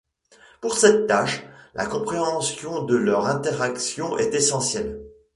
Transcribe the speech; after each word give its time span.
Pour 0.61 0.79
cette 0.79 1.05
tâche, 1.05 1.43
la 1.75 1.85
compréhension 1.85 2.81
de 2.85 2.95
leurs 2.95 3.27
interactions 3.27 4.17
est 4.17 4.33
essentielle. 4.33 4.99